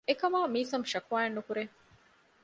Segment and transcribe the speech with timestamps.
[0.09, 1.63] އެކަމާ މީސަމް ޝަކުވާއެއް ނުކުރޭ